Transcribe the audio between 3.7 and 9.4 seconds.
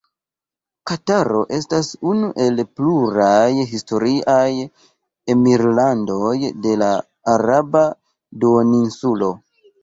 historiaj emirlandoj de la Araba Duoninsulo.